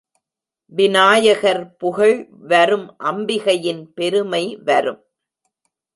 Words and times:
விநாயகர் 0.71 1.75
புகழ் 1.75 2.27
வரும் 2.29 2.95
அம்பிகையின் 3.03 3.83
பெருமை 3.93 4.57
வரும். 4.57 5.01